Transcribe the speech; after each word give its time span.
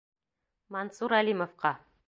Мансур 0.77 1.17
Әлимовҡа. 1.21 1.75